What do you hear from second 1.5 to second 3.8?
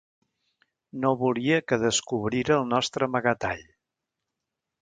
que descobrira el nostre amagatall.